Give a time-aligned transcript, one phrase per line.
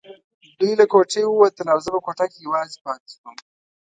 [0.59, 3.35] دوی له کوټې ووتل او زه په کوټه کې یوازې پاتې شوم.